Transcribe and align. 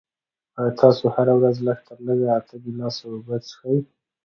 آیا 0.59 0.71
تاسو 0.81 1.03
هره 1.15 1.33
ورځ 1.39 1.55
لږ 1.67 1.79
تر 1.87 1.97
لږه 2.07 2.27
اته 2.37 2.55
ګیلاسه 2.63 3.03
اوبه 3.11 3.35
څښئ؟ 3.47 3.77